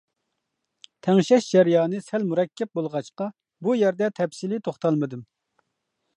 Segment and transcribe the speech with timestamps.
[1.07, 3.29] تەڭشەش جەريانى سەل مۇرەككەپ بولغاچقا
[3.69, 5.25] بۇ يەردە تەپسىلىي توختالمىدىم.